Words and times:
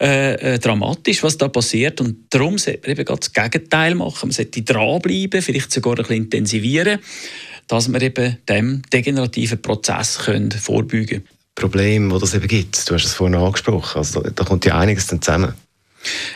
äh, 0.00 0.54
äh, 0.54 0.58
dramatisch, 0.58 1.22
was 1.22 1.36
da 1.36 1.48
passiert. 1.48 2.00
Und 2.00 2.16
darum 2.30 2.56
sollte 2.56 2.88
man 2.88 2.98
eben 2.98 3.04
das 3.04 3.32
Gegenteil 3.32 3.94
machen. 3.94 4.28
Man 4.28 4.32
sollte 4.32 4.62
dranbleiben, 4.62 5.42
vielleicht 5.42 5.70
sogar 5.72 5.92
ein 5.92 5.98
bisschen 5.98 6.16
intensivieren, 6.16 6.98
dass 7.68 7.92
wir 7.92 8.00
eben 8.00 8.38
dem 8.48 8.82
degenerativen 8.90 9.60
Prozess 9.60 10.16
vorbeugen 10.16 11.06
können. 11.06 11.28
Problem, 11.54 12.10
wo 12.10 12.18
das 12.18 12.34
eben 12.34 12.48
gibt, 12.48 12.90
du 12.90 12.94
hast 12.94 13.04
es 13.04 13.14
vorhin 13.14 13.36
angesprochen, 13.36 13.98
also 13.98 14.22
da 14.22 14.44
kommt 14.44 14.64
ja 14.64 14.76
einiges 14.76 15.06
dann 15.06 15.22
zusammen. 15.22 15.54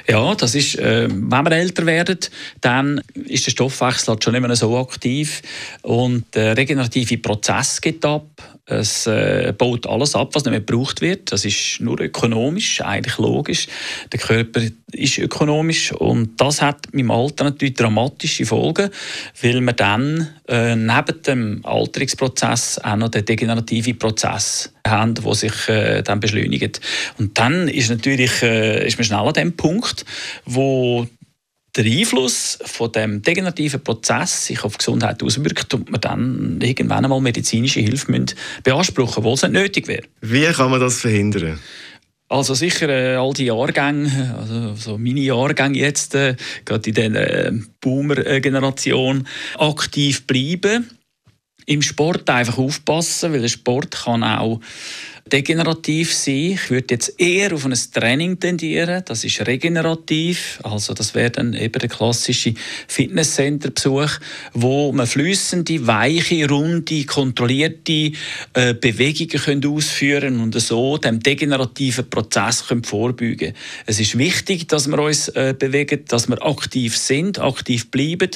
Ja, 0.07 0.35
das 0.35 0.55
ist, 0.55 0.77
äh, 0.79 1.09
wenn 1.11 1.45
wir 1.45 1.53
älter 1.53 1.87
werden, 1.87 2.19
dann 2.61 3.01
ist 3.15 3.47
der 3.47 3.51
Stoffwechsel 3.51 4.09
halt 4.09 4.25
schon 4.25 4.33
nicht 4.33 4.47
mehr 4.47 4.57
so 4.57 4.77
aktiv 4.79 5.43
und 5.83 6.25
der 6.35 6.57
regenerative 6.57 7.19
Prozess 7.19 7.81
geht 7.81 8.05
ab. 8.05 8.27
Es 8.71 9.07
äh, 9.07 9.55
baut 9.57 9.87
alles 9.87 10.15
ab, 10.15 10.35
was 10.35 10.45
nicht 10.45 10.51
mehr 10.51 10.61
gebraucht 10.61 11.01
wird. 11.01 11.33
Das 11.33 11.47
ist 11.47 11.81
nur 11.81 11.99
ökonomisch, 12.01 12.83
eigentlich 12.83 13.17
logisch. 13.17 13.67
Der 14.13 14.21
Körper 14.21 14.61
ist 14.93 15.19
ökonomisch 15.19 15.93
und 15.93 16.39
das 16.39 16.61
hat 16.61 16.87
im 16.93 17.11
Alter 17.11 17.45
natürlich 17.45 17.75
dramatische 17.75 18.45
Folgen, 18.45 18.91
weil 19.41 19.61
wir 19.61 19.73
dann 19.73 20.29
äh, 20.49 20.77
neben 20.77 21.23
dem 21.27 21.61
Alterungsprozess 21.65 22.79
auch 22.85 22.97
noch 22.97 23.09
den 23.09 23.25
degenerativen 23.25 23.99
Prozess 23.99 24.71
haben, 24.87 25.15
der 25.15 25.35
sich 25.35 25.69
äh, 25.69 26.03
dann 26.03 26.21
beschleunigt. 26.21 26.81
Und 27.19 27.39
dann 27.39 27.69
ist 27.69 27.89
natürlich 27.89 28.43
äh, 28.43 28.87
ist 28.87 28.99
man 28.99 29.05
schnell 29.05 29.19
an 29.21 29.33
dem 29.33 29.57
Punkt, 29.57 30.05
wo 30.45 31.07
der 31.77 31.85
Einfluss 31.85 32.59
von 32.65 32.91
dem 32.93 33.23
degenerativen 33.23 33.83
Prozess 33.83 34.47
sich 34.47 34.65
auf 34.65 34.73
die 34.73 34.79
Gesundheit 34.79 35.23
auswirkt 35.23 35.73
und 35.75 35.91
man 35.91 36.01
dann 36.01 36.61
irgendwann 36.61 37.05
einmal 37.05 37.21
medizinische 37.21 37.81
Hilfe 37.81 38.11
müssen 38.11 38.35
beanspruchen 38.65 39.19
obwohl 39.19 39.35
es 39.35 39.43
nicht 39.43 39.53
nötig 39.53 39.89
wäre. 39.89 40.05
Wie 40.21 40.47
kann 40.47 40.71
man 40.71 40.81
das 40.81 41.01
verhindern? 41.01 41.59
Also 42.31 42.53
sicher 42.53 42.89
äh, 42.91 43.17
all 43.17 43.33
die 43.33 43.47
Jahrgänge, 43.47 44.37
also 44.39 44.75
so 44.75 44.99
meine 44.99 45.21
Jahrgänge 45.21 45.79
jetzt, 45.79 46.15
äh, 46.15 46.37
gerade 46.67 46.91
in 46.91 46.95
der 46.95 47.47
äh, 47.47 47.53
Boomer-Generation, 47.81 49.27
aktiv 49.59 50.27
bleiben. 50.27 50.91
Im 51.65 51.81
Sport 51.83 52.29
einfach 52.29 52.59
aufpassen, 52.59 53.33
weil 53.33 53.41
der 53.41 53.49
Sport 53.49 53.91
kann 54.05 54.23
auch 54.23 54.61
degenerativ 55.29 56.15
sein. 56.15 56.53
Ich 56.55 56.71
würde 56.71 56.95
jetzt 56.95 57.21
eher 57.21 57.53
auf 57.55 57.65
ein 57.65 57.75
Training 57.93 58.41
tendieren. 58.41 59.03
Das 59.07 59.25
ist 59.25 59.47
regenerativ. 59.47 60.61
Also 60.63 60.95
das 60.95 61.15
wäre 61.15 61.31
dann 61.31 61.55
eben 61.55 61.79
der 61.79 61.89
klassische 61.89 62.55
Fitnesscenter-Besuch, 62.87 64.11
wo 64.55 64.93
man 64.93 65.07
flüssende, 65.07 65.87
weiche, 65.87 66.49
runde, 66.49 67.05
kontrollierte 67.05 68.13
äh, 68.55 68.75
Bewegungen 68.75 69.29
können 69.29 69.67
ausführen 69.67 70.41
und 70.41 70.59
so 70.61 70.99
dem 70.99 71.21
degenerativen 71.21 72.09
Prozess 72.09 72.67
können 72.67 72.85
vorbeugen. 72.85 73.55
Es 73.87 74.01
ist 74.01 74.19
wichtig, 74.19 74.69
dass 74.69 74.89
wir 74.89 74.99
uns 74.99 75.29
äh, 75.29 75.55
bewegen, 75.59 76.05
dass 76.09 76.29
wir 76.29 76.45
aktiv 76.45 76.97
sind, 76.97 77.39
aktiv 77.39 77.91
bleiben, 77.91 78.31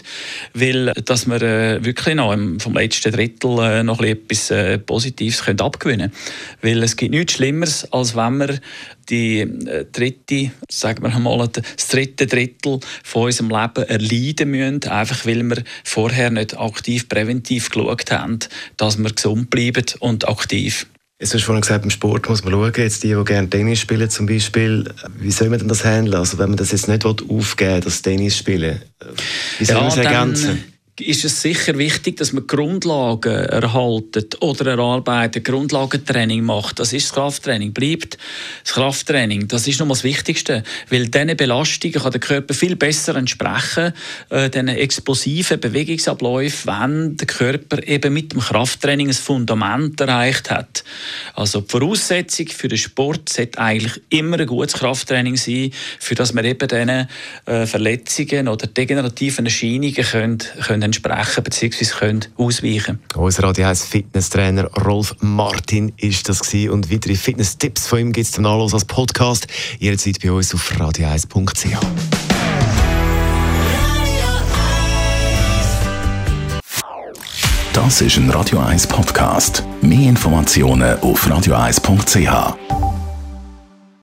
weil 0.55 0.93
dass 1.05 1.27
wir 1.27 1.43
äh, 1.43 1.85
wirklich 1.85 2.15
noch 2.15 2.37
vom 2.59 2.75
letzten 2.75 3.13
Drittel 3.13 3.59
äh, 3.59 3.83
noch 3.83 4.01
etwas 4.03 4.51
äh, 4.51 4.79
Positives 4.79 5.45
können 5.45 5.61
abgewinnen 5.61 6.13
können. 6.61 6.82
Weil 6.83 6.87
es 6.87 6.97
gibt 6.97 7.13
nichts 7.13 7.35
Schlimmeres, 7.35 7.93
als 7.93 8.17
wenn 8.17 8.39
wir 8.39 8.59
die 9.09 9.39
äh, 9.39 9.87
dritte, 9.93 10.51
sagen 10.69 11.05
wir 11.05 11.17
mal, 11.21 11.47
das 11.47 11.87
dritte 11.87 12.27
Drittel 12.27 12.81
von 13.05 13.27
unserem 13.27 13.51
Leben 13.51 13.89
erleiden 13.89 14.51
müssen, 14.51 14.91
einfach 14.91 15.25
weil 15.25 15.45
wir 15.45 15.63
vorher 15.85 16.31
nicht 16.31 16.59
aktiv 16.59 17.09
präventiv 17.09 17.71
geschaut 17.71 18.11
haben, 18.11 18.41
dass 18.79 18.99
wir 18.99 19.13
gesund 19.13 19.49
bleiben 19.49 19.85
und 20.01 20.29
aktiv. 20.29 20.89
Jetzt 21.21 21.35
hast 21.35 21.43
du 21.43 21.47
vorhin 21.47 21.61
gesagt, 21.61 21.85
im 21.85 21.91
Sport 21.91 22.29
muss 22.29 22.43
man 22.43 22.53
schauen, 22.53 22.73
jetzt 22.77 23.05
die, 23.05 23.15
die 23.15 23.25
gerne 23.25 23.49
Tennis 23.49 23.79
spielen 23.79 24.11
zum 24.11 24.27
Beispiel, 24.27 24.93
wie 25.19 25.31
soll 25.31 25.51
man 25.51 25.61
denn 25.61 25.69
das 25.69 25.85
handeln? 25.85 26.17
Also 26.17 26.37
wenn 26.39 26.49
man 26.49 26.57
das 26.57 26.73
jetzt 26.73 26.89
nicht 26.89 27.07
aufgeben 27.07 27.75
will, 27.75 27.81
das 27.81 28.03
Tennis 28.03 28.37
spielen, 28.37 28.83
wie 29.61 29.65
soll 29.65 29.77
ja, 29.77 29.83
man 29.83 29.89
es 29.89 29.97
ergänzen? 29.99 30.72
Ist 31.01 31.25
es 31.25 31.41
sicher 31.41 31.79
wichtig, 31.79 32.19
dass 32.19 32.35
man 32.35 32.47
Grundlagen 32.47 33.33
erhaltet 33.33 34.43
oder 34.43 34.73
erarbeitet, 34.73 35.47
Grundlagentraining 35.47 36.45
macht. 36.45 36.79
Das 36.81 36.93
ist 36.93 37.07
das 37.07 37.15
Krafttraining. 37.15 37.73
Bleibt 37.73 38.19
das 38.63 38.75
Krafttraining. 38.75 39.49
Das 39.49 39.67
ist 39.67 39.81
noch 39.81 39.89
das 39.89 40.05
Wichtigste, 40.05 40.63
weil 40.91 41.09
diese 41.09 41.35
Belastungen 41.35 41.95
kann 41.95 42.13
der 42.13 42.21
Körper 42.21 42.53
viel 42.53 42.77
besser 42.77 43.17
entsprechen, 43.17 43.95
äh, 44.29 44.51
diesen 44.51 44.69
explosiven 44.69 45.61
Bewegungsabläufen, 45.61 46.71
wenn 46.71 47.17
der 47.17 47.27
Körper 47.27 47.87
eben 47.87 48.13
mit 48.13 48.33
dem 48.33 48.41
Krafttraining 48.41 49.09
ein 49.09 49.15
Fundament 49.15 49.99
erreicht 49.99 50.51
hat. 50.51 50.85
Also 51.35 51.63
die 51.63 51.71
Voraussetzung 51.71 52.49
für 52.49 52.69
den 52.69 52.79
Sport 52.79 53.31
sollte 53.31 53.59
eigentlich 53.59 54.03
immer 54.11 54.39
ein 54.39 54.47
gutes 54.47 54.75
Krafttraining 54.75 55.37
sein, 55.37 55.73
für 55.99 56.15
das 56.15 56.35
wir 56.35 56.45
eben 56.45 56.69
diesen 56.69 57.09
äh, 57.47 57.67
Verletzungen 57.67 58.49
oder 58.49 58.67
degenerativen 58.67 59.47
Erscheinungen 59.47 59.95
können, 59.95 60.39
können 60.67 60.82
entsprechen 60.83 61.43
bzw. 61.45 61.85
können 61.99 62.25
ausweichen 62.37 63.01
Unser 63.15 63.45
Radio 63.45 63.67
1 63.67 63.85
Fitnesstrainer 63.85 64.65
Rolf 64.85 65.15
Martin 65.21 65.93
ist 65.97 66.29
das 66.29 66.41
gewesen. 66.41 66.71
und 66.71 66.93
weitere 66.93 67.15
Fitness-Tipps 67.15 67.87
von 67.87 67.99
ihm 67.99 68.13
gibt 68.13 68.27
es 68.27 68.33
zum 68.33 68.45
Nachlesen 68.45 68.75
als 68.75 68.85
Podcast. 68.85 69.47
Jederzeit 69.79 70.19
bei 70.23 70.31
uns 70.33 70.55
auf 70.55 70.71
radio1.ch. 70.73 71.79
Das 77.73 78.01
ist 78.03 78.17
ein 78.17 78.29
Radio 78.31 78.59
1 78.59 78.87
Podcast. 78.87 79.65
Mehr 79.81 80.11
Informationen 80.11 80.99
auf 81.01 81.27
radio1.ch. 81.27 82.82